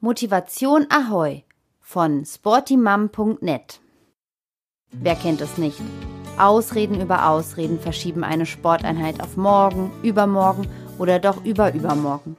Motivation 0.00 0.86
Ahoi 0.90 1.42
von 1.80 2.24
sportymum.net. 2.24 3.80
Wer 4.92 5.16
kennt 5.16 5.40
es 5.40 5.58
nicht? 5.58 5.80
Ausreden 6.38 7.00
über 7.00 7.28
Ausreden 7.28 7.80
verschieben 7.80 8.22
eine 8.22 8.46
Sporteinheit 8.46 9.20
auf 9.20 9.36
morgen, 9.36 9.90
übermorgen 10.04 10.68
oder 11.00 11.18
doch 11.18 11.44
überübermorgen. 11.44 12.36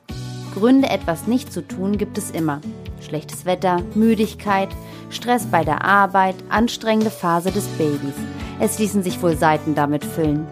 Gründe, 0.54 0.90
etwas 0.90 1.28
nicht 1.28 1.52
zu 1.52 1.68
tun, 1.68 1.98
gibt 1.98 2.18
es 2.18 2.32
immer. 2.32 2.62
Schlechtes 3.02 3.44
Wetter, 3.44 3.84
Müdigkeit, 3.94 4.70
Stress 5.10 5.46
bei 5.46 5.66
der 5.66 5.84
Arbeit, 5.84 6.36
anstrengende 6.48 7.12
Phase 7.12 7.52
des 7.52 7.68
Babys. 7.78 8.16
Es 8.62 8.80
ließen 8.80 9.04
sich 9.04 9.22
wohl 9.22 9.36
Seiten 9.36 9.76
damit 9.76 10.06
füllen. 10.06 10.48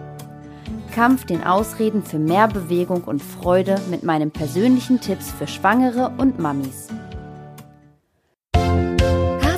Kampf 0.94 1.24
den 1.24 1.42
Ausreden 1.42 2.02
für 2.02 2.18
mehr 2.18 2.48
Bewegung 2.48 3.04
und 3.04 3.22
Freude 3.22 3.80
mit 3.88 4.02
meinen 4.02 4.30
persönlichen 4.30 5.00
Tipps 5.00 5.30
für 5.30 5.46
Schwangere 5.46 6.12
und 6.18 6.38
Mamis. 6.38 6.88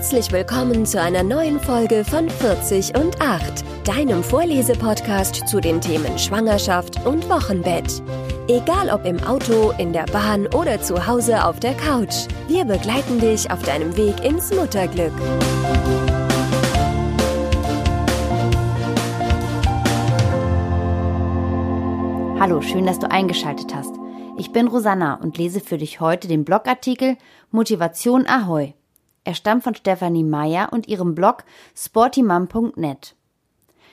Herzlich 0.01 0.33
willkommen 0.33 0.87
zu 0.87 0.99
einer 0.99 1.23
neuen 1.23 1.61
Folge 1.61 2.07
von 2.07 2.31
40 2.31 2.97
und 2.97 3.21
8, 3.21 3.87
deinem 3.87 4.25
Vorlesepodcast 4.25 5.47
zu 5.47 5.61
den 5.61 5.79
Themen 5.79 6.19
Schwangerschaft 6.19 7.05
und 7.05 7.29
Wochenbett. 7.29 8.03
Egal 8.49 8.89
ob 8.89 9.05
im 9.05 9.23
Auto, 9.25 9.75
in 9.77 9.93
der 9.93 10.07
Bahn 10.07 10.47
oder 10.55 10.81
zu 10.81 11.07
Hause 11.07 11.45
auf 11.45 11.61
der 11.61 11.75
Couch, 11.75 12.15
wir 12.49 12.65
begleiten 12.65 13.21
dich 13.21 13.51
auf 13.51 13.63
deinem 13.63 13.95
Weg 13.99 14.25
ins 14.25 14.51
Mutterglück. 14.55 15.13
Hallo, 22.41 22.63
schön, 22.63 22.87
dass 22.87 22.99
du 22.99 23.11
eingeschaltet 23.11 23.75
hast. 23.75 23.95
Ich 24.39 24.51
bin 24.51 24.67
Rosanna 24.67 25.17
und 25.17 25.37
lese 25.37 25.61
für 25.61 25.77
dich 25.77 26.01
heute 26.01 26.27
den 26.27 26.47
Blogartikel 26.47 27.19
Motivation 27.51 28.27
Ahoi. 28.27 28.73
Er 29.25 29.35
stammt 29.35 29.65
von 29.65 29.75
Stefanie 29.75 30.25
Meyer 30.25 30.73
und 30.73 30.89
ihrem 30.89 31.15
Blog 31.15 31.45
sportymum.net. 31.77 33.15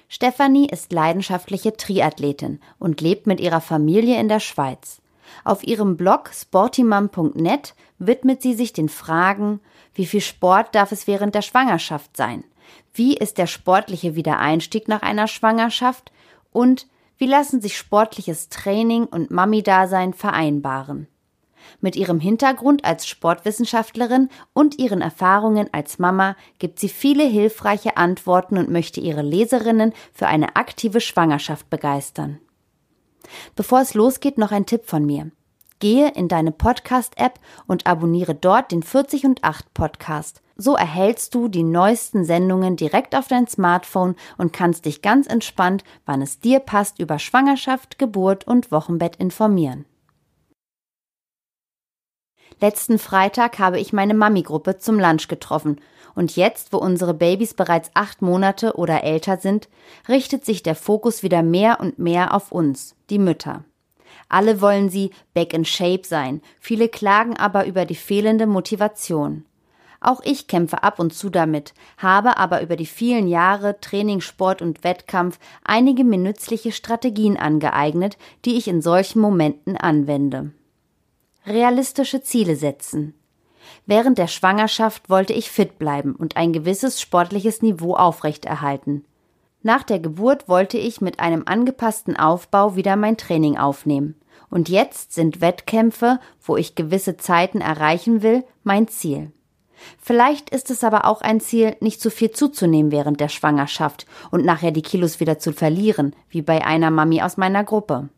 Stefanie 0.08 0.68
ist 0.70 0.94
leidenschaftliche 0.94 1.76
Triathletin 1.76 2.62
und 2.80 3.02
lebt 3.02 3.28
mit 3.28 3.42
ihrer 3.42 3.60
Familie 3.60 4.20
in 4.20 4.30
der 4.30 4.40
Schweiz. 4.40 5.02
Auf 5.44 5.66
ihrem 5.66 5.98
Blog 5.98 6.32
sportymum.net 6.34 7.76
widmet 8.00 8.42
sie 8.42 8.54
sich 8.54 8.72
den 8.72 8.88
Fragen, 8.88 9.60
wie 9.94 10.06
viel 10.06 10.22
Sport 10.22 10.76
darf 10.76 10.92
es 10.92 11.08
während 11.08 11.36
der 11.36 11.42
Schwangerschaft 11.42 12.16
sein? 12.16 12.44
Wie 12.94 13.18
ist 13.18 13.38
der 13.38 13.48
sportliche 13.48 14.16
Wiedereinstieg 14.16 14.88
nach 14.88 15.02
einer 15.02 15.28
Schwangerschaft? 15.28 16.12
Und 16.52 16.88
wie 17.18 17.26
lassen 17.26 17.62
sich 17.62 17.78
sportliches 17.78 18.50
Training 18.50 19.06
und 19.06 19.32
Mami-Dasein 19.32 20.14
vereinbaren? 20.14 21.08
Mit 21.82 21.96
ihrem 21.96 22.20
Hintergrund 22.20 22.86
als 22.86 23.08
Sportwissenschaftlerin 23.08 24.30
und 24.54 24.80
ihren 24.80 25.02
Erfahrungen 25.02 25.68
als 25.72 26.00
Mama 26.00 26.36
gibt 26.60 26.80
sie 26.80 26.90
viele 26.90 27.24
hilfreiche 27.24 27.98
Antworten 27.98 28.58
und 28.58 28.70
möchte 28.70 29.00
ihre 29.00 29.22
Leserinnen 29.22 29.94
für 30.14 30.28
eine 30.28 30.56
aktive 30.56 31.02
Schwangerschaft 31.02 31.70
begeistern. 31.70 32.40
Bevor 33.56 33.82
es 33.82 33.94
losgeht, 33.94 34.38
noch 34.38 34.52
ein 34.52 34.66
Tipp 34.66 34.86
von 34.86 35.06
mir. 35.06 35.32
Gehe 35.80 36.10
in 36.12 36.28
deine 36.28 36.52
Podcast-App 36.52 37.40
und 37.68 37.86
abonniere 37.86 38.34
dort 38.34 38.72
den 38.72 38.82
40 38.82 39.26
und 39.26 39.44
8 39.44 39.74
Podcast. 39.74 40.42
So 40.56 40.76
erhältst 40.76 41.36
du 41.36 41.50
die 41.50 41.62
neuesten 41.62 42.26
Sendungen 42.26 42.78
direkt 42.78 43.16
auf 43.16 43.28
dein 43.28 43.48
Smartphone 43.48 44.16
und 44.40 44.54
kannst 44.54 44.86
dich 44.86 45.04
ganz 45.04 45.28
entspannt, 45.28 45.84
wann 46.08 46.24
es 46.24 46.40
dir 46.40 46.60
passt, 46.60 46.98
über 46.98 47.20
Schwangerschaft, 47.20 48.00
Geburt 48.00 48.48
und 48.48 48.72
Wochenbett 48.72 49.18
informieren. 49.18 49.86
Letzten 52.60 52.98
Freitag 52.98 53.60
habe 53.60 53.80
ich 53.80 53.94
meine 53.94 54.16
Mami-Gruppe 54.16 54.80
zum 54.80 55.00
Lunch 55.00 55.28
getroffen 55.28 55.80
und 56.16 56.36
jetzt, 56.36 56.74
wo 56.74 56.78
unsere 56.78 57.14
Babys 57.14 57.54
bereits 57.54 57.92
acht 57.94 58.24
Monate 58.24 58.74
oder 58.76 59.04
älter 59.04 59.38
sind, 59.38 59.70
richtet 60.10 60.44
sich 60.44 60.64
der 60.64 60.74
Fokus 60.74 61.22
wieder 61.22 61.44
mehr 61.44 61.80
und 61.80 62.00
mehr 62.00 62.34
auf 62.34 62.52
uns, 62.52 62.96
die 63.12 63.20
Mütter. 63.20 63.64
Alle 64.28 64.60
wollen 64.60 64.90
sie 64.90 65.12
back 65.36 65.54
in 65.54 65.66
shape 65.66 66.02
sein, 66.04 66.42
viele 66.60 66.90
klagen 66.90 67.38
aber 67.38 67.68
über 67.68 67.86
die 67.86 67.96
fehlende 67.96 68.48
Motivation. 68.48 69.46
Auch 70.02 70.22
ich 70.24 70.48
kämpfe 70.48 70.82
ab 70.82 70.98
und 70.98 71.14
zu 71.14 71.30
damit, 71.30 71.76
habe 71.98 72.38
aber 72.38 72.64
über 72.64 72.76
die 72.76 72.88
vielen 72.88 73.28
Jahre 73.28 73.80
Training, 73.80 74.22
Sport 74.22 74.64
und 74.64 74.84
Wettkampf 74.84 75.38
einige 75.64 76.04
mir 76.04 76.18
nützliche 76.18 76.72
Strategien 76.72 77.38
angeeignet, 77.38 78.18
die 78.46 78.58
ich 78.58 78.68
in 78.68 78.82
solchen 78.82 79.20
Momenten 79.20 79.78
anwende. 79.78 80.52
Realistische 81.48 82.22
Ziele 82.22 82.58
setzen. 82.58 83.14
Während 83.86 84.18
der 84.18 84.28
Schwangerschaft 84.28 85.10
wollte 85.10 85.32
ich 85.32 85.50
fit 85.50 85.80
bleiben 85.80 86.14
und 86.14 86.36
ein 86.36 86.52
gewisses 86.52 87.00
sportliches 87.00 87.62
Niveau 87.62 87.96
aufrechterhalten. 87.96 89.06
Nach 89.64 89.84
der 89.84 90.00
Geburt 90.00 90.50
wollte 90.50 90.78
ich 90.78 91.00
mit 91.00 91.22
einem 91.22 91.44
angepassten 91.46 92.18
Aufbau 92.18 92.76
wieder 92.76 92.98
mein 92.98 93.16
Training 93.16 93.58
aufnehmen. 93.58 94.16
Und 94.50 94.68
jetzt 94.68 95.14
sind 95.14 95.40
Wettkämpfe, 95.40 96.20
wo 96.42 96.58
ich 96.58 96.76
gewisse 96.76 97.16
Zeiten 97.16 97.62
erreichen 97.62 98.22
will, 98.22 98.44
mein 98.64 98.90
Ziel. 98.90 99.32
Vielleicht 100.02 100.50
ist 100.50 100.70
es 100.70 100.84
aber 100.84 101.06
auch 101.06 101.22
ein 101.22 101.40
Ziel, 101.40 101.78
nicht 101.80 102.02
zu 102.02 102.12
viel 102.12 102.32
zuzunehmen 102.32 102.92
während 102.92 103.22
der 103.22 103.30
Schwangerschaft 103.30 104.06
und 104.32 104.44
nachher 104.44 104.72
die 104.72 104.82
Kilos 104.82 105.22
wieder 105.22 105.40
zu 105.40 105.54
verlieren, 105.54 106.14
wie 106.30 106.42
bei 106.42 106.66
einer 106.66 106.92
Mami 106.92 107.22
aus 107.22 107.38
meiner 107.38 107.64
Gruppe. 107.64 108.10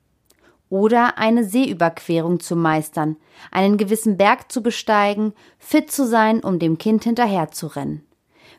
Oder 0.69 1.18
eine 1.18 1.44
Seeüberquerung 1.44 2.40
zu 2.40 2.56
meistern, 2.56 3.18
einen 3.52 3.78
gewissen 3.78 4.18
Berg 4.18 4.52
zu 4.52 4.62
besteigen, 4.62 5.34
fit 5.57 5.91
zu 5.91 6.06
sein, 6.06 6.41
um 6.41 6.59
dem 6.59 6.78
Kind 6.78 7.03
hinterherzurennen. 7.03 8.06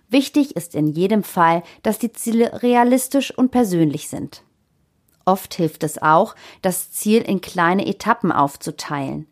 Wichtig 0.09 0.57
ist 0.57 0.75
in 0.75 0.89
jedem 0.89 1.23
Fall, 1.23 1.63
dass 1.85 1.99
die 2.01 2.13
Ziele 2.13 2.63
realistisch 2.63 3.37
und 3.37 3.53
persönlich 3.53 4.09
sind. 4.09 4.43
Oft 5.25 5.55
hilft 5.55 5.85
es 5.85 6.03
auch, 6.03 6.35
das 6.63 6.91
Ziel 6.91 7.23
in 7.23 7.41
kleine 7.41 7.87
Etappen 7.87 8.33
aufzuteilen. 8.33 9.27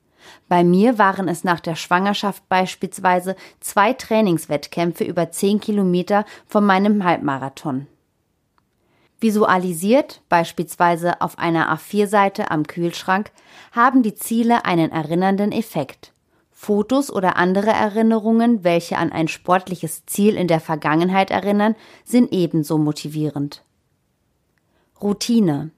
Bei 0.48 0.62
mir 0.62 0.98
waren 0.98 1.28
es 1.28 1.42
nach 1.42 1.58
der 1.60 1.74
Schwangerschaft 1.74 2.48
beispielsweise 2.48 3.34
zwei 3.60 3.92
Trainingswettkämpfe 3.92 5.02
über 5.02 5.30
zehn 5.30 5.58
Kilometer 5.60 6.24
von 6.46 6.64
meinem 6.64 7.02
Halbmarathon. 7.02 7.86
Visualisiert, 9.20 10.20
beispielsweise 10.28 11.20
auf 11.20 11.38
einer 11.38 11.74
A4-Seite 11.74 12.50
am 12.50 12.66
Kühlschrank, 12.66 13.32
haben 13.72 14.02
die 14.02 14.14
Ziele 14.14 14.64
einen 14.64 14.92
erinnernden 14.92 15.50
Effekt. 15.50 16.12
Fotos 16.52 17.10
oder 17.12 17.36
andere 17.36 17.70
Erinnerungen, 17.70 18.64
welche 18.64 18.96
an 18.96 19.12
ein 19.12 19.28
sportliches 19.28 20.06
Ziel 20.06 20.36
in 20.36 20.48
der 20.48 20.60
Vergangenheit 20.60 21.30
erinnern, 21.30 21.74
sind 22.04 22.32
ebenso 22.32 22.78
motivierend. 22.78 23.62
Routine. 25.00 25.70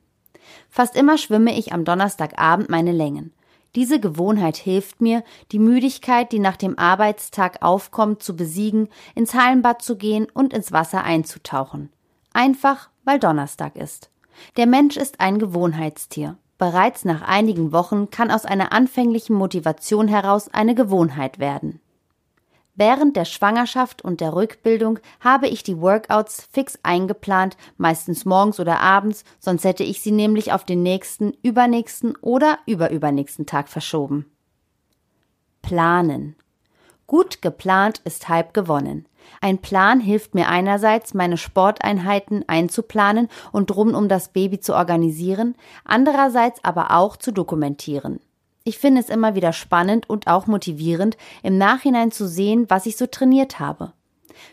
Fast 0.68 0.96
immer 0.96 1.18
schwimme 1.18 1.56
ich 1.58 1.72
am 1.72 1.84
Donnerstagabend 1.84 2.68
meine 2.68 2.92
Längen. 2.92 3.32
Diese 3.74 4.00
Gewohnheit 4.00 4.56
hilft 4.56 5.00
mir, 5.00 5.22
die 5.52 5.58
Müdigkeit, 5.58 6.32
die 6.32 6.38
nach 6.40 6.56
dem 6.56 6.78
Arbeitstag 6.78 7.62
aufkommt, 7.62 8.22
zu 8.22 8.36
besiegen, 8.36 8.88
ins 9.14 9.34
Hallenbad 9.34 9.80
zu 9.82 9.96
gehen 9.96 10.26
und 10.32 10.52
ins 10.52 10.72
Wasser 10.72 11.04
einzutauchen. 11.04 11.90
Einfach, 12.32 12.89
weil 13.04 13.18
Donnerstag 13.18 13.76
ist. 13.76 14.10
Der 14.56 14.66
Mensch 14.66 14.96
ist 14.96 15.20
ein 15.20 15.38
Gewohnheitstier. 15.38 16.36
Bereits 16.58 17.04
nach 17.04 17.22
einigen 17.22 17.72
Wochen 17.72 18.10
kann 18.10 18.30
aus 18.30 18.44
einer 18.44 18.72
anfänglichen 18.72 19.34
Motivation 19.34 20.08
heraus 20.08 20.48
eine 20.52 20.74
Gewohnheit 20.74 21.38
werden. 21.38 21.80
Während 22.74 23.16
der 23.16 23.24
Schwangerschaft 23.24 24.02
und 24.02 24.20
der 24.20 24.34
Rückbildung 24.34 25.00
habe 25.20 25.48
ich 25.48 25.62
die 25.62 25.80
Workouts 25.80 26.48
fix 26.50 26.78
eingeplant, 26.82 27.56
meistens 27.76 28.24
morgens 28.24 28.60
oder 28.60 28.80
abends, 28.80 29.24
sonst 29.38 29.64
hätte 29.64 29.84
ich 29.84 30.00
sie 30.00 30.12
nämlich 30.12 30.52
auf 30.52 30.64
den 30.64 30.82
nächsten, 30.82 31.32
übernächsten 31.42 32.16
oder 32.22 32.58
überübernächsten 32.66 33.44
Tag 33.46 33.68
verschoben. 33.68 34.30
Planen. 35.62 36.36
Gut 37.06 37.42
geplant 37.42 38.00
ist 38.04 38.28
halb 38.28 38.54
gewonnen. 38.54 39.06
Ein 39.40 39.58
Plan 39.58 40.00
hilft 40.00 40.34
mir 40.34 40.48
einerseits, 40.48 41.14
meine 41.14 41.36
Sporteinheiten 41.36 42.44
einzuplanen 42.46 43.28
und 43.52 43.70
drum 43.70 43.94
um 43.94 44.08
das 44.08 44.28
Baby 44.28 44.60
zu 44.60 44.74
organisieren, 44.74 45.54
andererseits 45.84 46.62
aber 46.62 46.90
auch 46.90 47.16
zu 47.16 47.32
dokumentieren. 47.32 48.20
Ich 48.64 48.78
finde 48.78 49.00
es 49.00 49.08
immer 49.08 49.34
wieder 49.34 49.52
spannend 49.52 50.08
und 50.10 50.26
auch 50.26 50.46
motivierend, 50.46 51.16
im 51.42 51.56
Nachhinein 51.56 52.10
zu 52.10 52.28
sehen, 52.28 52.66
was 52.68 52.86
ich 52.86 52.96
so 52.96 53.06
trainiert 53.06 53.58
habe. 53.58 53.92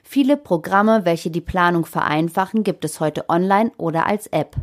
Viele 0.04 0.38
Programme, 0.38 1.06
welche 1.06 1.30
die 1.30 1.42
Planung 1.42 1.86
vereinfachen, 1.86 2.64
gibt 2.64 2.86
es 2.86 3.00
heute 3.00 3.30
online 3.30 3.72
oder 3.78 4.06
als 4.06 4.28
App. 4.28 4.56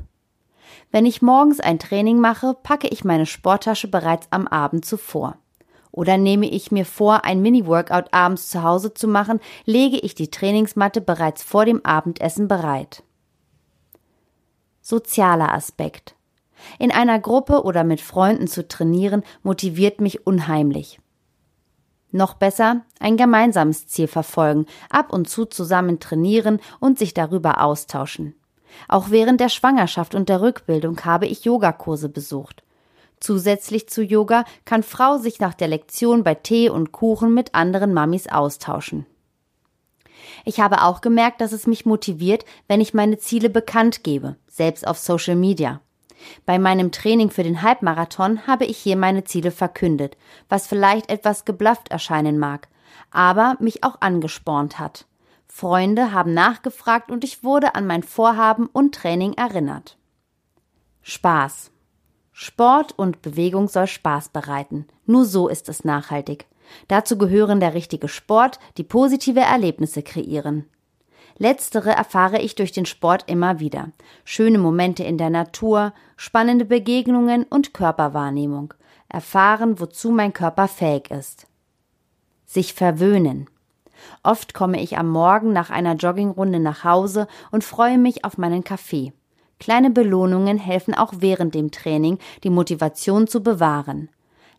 Wenn 0.90 1.06
ich 1.06 1.22
morgens 1.22 1.60
ein 1.60 1.78
Training 1.78 2.18
mache, 2.18 2.54
packe 2.62 2.88
ich 2.88 3.04
meine 3.04 3.26
Sporttasche 3.26 3.88
bereits 3.88 4.28
am 4.30 4.46
Abend 4.46 4.84
zuvor. 4.84 5.36
Oder 5.94 6.18
nehme 6.18 6.50
ich 6.50 6.72
mir 6.72 6.84
vor, 6.84 7.24
ein 7.24 7.40
Mini-Workout 7.40 8.12
abends 8.12 8.50
zu 8.50 8.64
Hause 8.64 8.94
zu 8.94 9.06
machen, 9.06 9.38
lege 9.64 9.96
ich 9.96 10.16
die 10.16 10.28
Trainingsmatte 10.28 11.00
bereits 11.00 11.44
vor 11.44 11.64
dem 11.64 11.84
Abendessen 11.84 12.48
bereit. 12.48 13.04
Sozialer 14.82 15.54
Aspekt. 15.54 16.16
In 16.80 16.90
einer 16.90 17.20
Gruppe 17.20 17.62
oder 17.62 17.84
mit 17.84 18.00
Freunden 18.00 18.48
zu 18.48 18.66
trainieren 18.66 19.22
motiviert 19.44 20.00
mich 20.00 20.26
unheimlich. 20.26 20.98
Noch 22.10 22.34
besser, 22.34 22.80
ein 22.98 23.16
gemeinsames 23.16 23.86
Ziel 23.86 24.08
verfolgen, 24.08 24.66
ab 24.90 25.12
und 25.12 25.28
zu 25.28 25.44
zusammen 25.44 26.00
trainieren 26.00 26.58
und 26.80 26.98
sich 26.98 27.14
darüber 27.14 27.62
austauschen. 27.62 28.34
Auch 28.88 29.10
während 29.10 29.40
der 29.40 29.48
Schwangerschaft 29.48 30.16
und 30.16 30.28
der 30.28 30.40
Rückbildung 30.40 31.04
habe 31.04 31.26
ich 31.26 31.44
Yogakurse 31.44 32.08
besucht. 32.08 32.63
Zusätzlich 33.20 33.88
zu 33.88 34.02
Yoga 34.02 34.44
kann 34.64 34.82
Frau 34.82 35.18
sich 35.18 35.40
nach 35.40 35.54
der 35.54 35.68
Lektion 35.68 36.24
bei 36.24 36.34
Tee 36.34 36.68
und 36.68 36.92
Kuchen 36.92 37.32
mit 37.32 37.54
anderen 37.54 37.94
Mamis 37.94 38.26
austauschen. 38.26 39.06
Ich 40.44 40.60
habe 40.60 40.82
auch 40.82 41.00
gemerkt, 41.00 41.40
dass 41.40 41.52
es 41.52 41.66
mich 41.66 41.86
motiviert, 41.86 42.44
wenn 42.68 42.80
ich 42.80 42.94
meine 42.94 43.18
Ziele 43.18 43.50
bekannt 43.50 44.04
gebe, 44.04 44.36
selbst 44.48 44.86
auf 44.86 44.98
Social 44.98 45.36
Media. 45.36 45.80
Bei 46.46 46.58
meinem 46.58 46.92
Training 46.92 47.30
für 47.30 47.42
den 47.42 47.62
Halbmarathon 47.62 48.46
habe 48.46 48.64
ich 48.64 48.78
hier 48.78 48.96
meine 48.96 49.24
Ziele 49.24 49.50
verkündet, 49.50 50.16
was 50.48 50.66
vielleicht 50.66 51.10
etwas 51.10 51.44
geblufft 51.44 51.88
erscheinen 51.88 52.38
mag, 52.38 52.68
aber 53.10 53.56
mich 53.60 53.84
auch 53.84 54.00
angespornt 54.00 54.78
hat. 54.78 55.06
Freunde 55.46 56.12
haben 56.12 56.34
nachgefragt 56.34 57.10
und 57.10 57.22
ich 57.24 57.44
wurde 57.44 57.74
an 57.74 57.86
mein 57.86 58.02
Vorhaben 58.02 58.66
und 58.66 58.94
Training 58.94 59.34
erinnert. 59.34 59.96
Spaß. 61.02 61.70
Sport 62.36 62.98
und 62.98 63.22
Bewegung 63.22 63.68
soll 63.68 63.86
Spaß 63.86 64.30
bereiten. 64.30 64.86
Nur 65.06 65.24
so 65.24 65.46
ist 65.46 65.68
es 65.68 65.84
nachhaltig. 65.84 66.46
Dazu 66.88 67.16
gehören 67.16 67.60
der 67.60 67.74
richtige 67.74 68.08
Sport, 68.08 68.58
die 68.76 68.82
positive 68.82 69.38
Erlebnisse 69.40 70.02
kreieren. 70.02 70.68
Letztere 71.38 71.90
erfahre 71.90 72.40
ich 72.40 72.56
durch 72.56 72.72
den 72.72 72.86
Sport 72.86 73.30
immer 73.30 73.60
wieder. 73.60 73.92
Schöne 74.24 74.58
Momente 74.58 75.04
in 75.04 75.16
der 75.16 75.30
Natur, 75.30 75.92
spannende 76.16 76.64
Begegnungen 76.64 77.44
und 77.44 77.72
Körperwahrnehmung. 77.72 78.74
Erfahren, 79.08 79.78
wozu 79.78 80.10
mein 80.10 80.32
Körper 80.32 80.66
fähig 80.66 81.12
ist. 81.12 81.46
Sich 82.46 82.74
verwöhnen. 82.74 83.48
Oft 84.24 84.54
komme 84.54 84.82
ich 84.82 84.98
am 84.98 85.08
Morgen 85.08 85.52
nach 85.52 85.70
einer 85.70 85.94
Joggingrunde 85.94 86.58
nach 86.58 86.82
Hause 86.82 87.28
und 87.52 87.62
freue 87.62 87.98
mich 87.98 88.24
auf 88.24 88.38
meinen 88.38 88.64
Kaffee. 88.64 89.12
Kleine 89.64 89.88
Belohnungen 89.88 90.58
helfen 90.58 90.92
auch 90.92 91.14
während 91.20 91.54
dem 91.54 91.70
Training, 91.70 92.18
die 92.42 92.50
Motivation 92.50 93.26
zu 93.26 93.42
bewahren. 93.42 94.10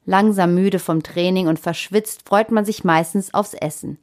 Langsam 0.03 0.55
müde 0.55 0.79
vom 0.79 1.03
Training 1.03 1.47
und 1.47 1.59
verschwitzt 1.59 2.27
freut 2.27 2.49
man 2.49 2.65
sich 2.65 2.83
meistens 2.83 3.31
aufs 3.31 3.53
Essen. 3.53 3.99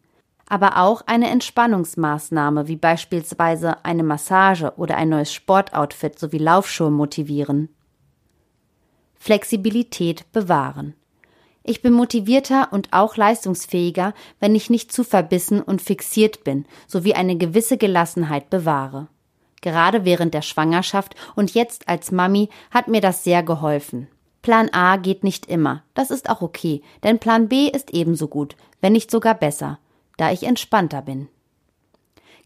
Aber 0.49 0.77
auch 0.77 1.03
eine 1.07 1.29
Entspannungsmaßnahme 1.29 2.69
wie 2.69 2.77
beispielsweise 2.77 3.85
eine 3.85 4.05
Massage 4.05 4.75
oder 4.77 4.97
ein 4.97 5.09
neues 5.09 5.33
Sportoutfit 5.33 6.21
sowie 6.21 6.39
Laufschuhe 6.39 6.93
motivieren. 6.93 7.69
Flexibilität 9.19 10.31
bewahren. 10.31 10.95
Ich 11.65 11.83
bin 11.83 11.95
motivierter 11.95 12.69
und 12.73 12.93
auch 12.93 13.17
leistungsfähiger, 13.17 14.15
wenn 14.39 14.55
ich 14.55 14.71
nicht 14.71 14.93
zu 14.93 15.03
verbissen 15.03 15.63
und 15.63 15.83
fixiert 15.83 16.45
bin, 16.45 16.65
sowie 16.87 17.15
eine 17.15 17.37
gewisse 17.37 17.77
Gelassenheit 17.77 18.51
bewahre. 18.51 19.09
Gerade 19.63 20.05
während 20.05 20.35
der 20.35 20.43
Schwangerschaft 20.43 21.15
und 21.35 21.55
jetzt 21.55 21.89
als 21.89 22.13
Mami 22.13 22.51
hat 22.71 22.89
mir 22.89 23.01
das 23.01 23.25
sehr 23.25 23.43
geholfen. 23.43 24.09
Plan 24.43 24.69
A 24.73 24.97
geht 24.97 25.25
nicht 25.25 25.47
immer, 25.47 25.85
das 25.95 26.11
ist 26.11 26.29
auch 26.29 26.43
okay, 26.43 26.83
denn 27.05 27.21
Plan 27.21 27.49
B 27.49 27.69
ist 27.69 27.95
ebenso 27.95 28.27
gut, 28.27 28.57
wenn 28.81 28.93
nicht 28.93 29.11
sogar 29.11 29.35
besser, 29.35 29.79
da 30.17 30.33
ich 30.33 30.43
entspannter 30.43 31.01
bin. 31.01 31.29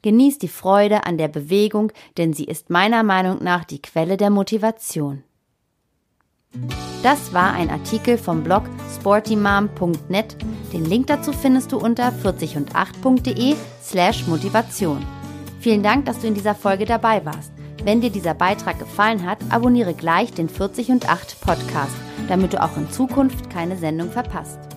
Genieß 0.03 0.39
die 0.39 0.49
Freude 0.49 1.05
an 1.05 1.17
der 1.17 1.29
Bewegung, 1.29 1.91
denn 2.19 2.35
sie 2.35 2.45
ist 2.45 2.69
meiner 2.71 3.03
Meinung 3.03 3.43
nach 3.43 3.65
die 3.65 3.81
Quelle 3.81 4.19
der 4.19 4.31
Motivation. 4.31 5.25
Das 7.03 7.33
war 7.33 7.53
ein 7.53 7.71
Artikel 7.71 8.19
vom 8.19 8.45
Blog 8.45 8.65
sportymom.net. 8.95 10.37
Den 10.73 10.85
Link 10.85 11.07
dazu 11.07 11.33
findest 11.33 11.73
du 11.73 11.79
unter 11.79 12.09
40und8.de 12.09 13.57
slash 13.83 14.27
Motivation. 14.27 15.05
Vielen 15.61 15.83
Dank, 15.83 16.05
dass 16.05 16.21
du 16.21 16.27
in 16.27 16.35
dieser 16.35 16.55
Folge 16.55 16.85
dabei 16.85 17.25
warst. 17.25 17.53
Wenn 17.83 18.01
dir 18.01 18.11
dieser 18.11 18.35
Beitrag 18.35 18.79
gefallen 18.79 19.25
hat, 19.25 19.39
abonniere 19.51 19.95
gleich 19.95 20.33
den 20.33 20.49
40 20.49 20.91
und 20.91 21.09
8 21.09 21.41
Podcast, 21.41 21.95
damit 22.29 22.53
du 22.53 22.63
auch 22.63 22.77
in 22.77 22.91
Zukunft 22.91 23.51
keine 23.51 23.77
Sendung 23.77 24.11
verpasst. 24.11 24.76